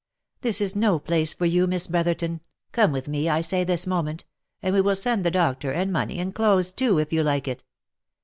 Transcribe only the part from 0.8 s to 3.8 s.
place for you, Miss Brotherton! come with me I say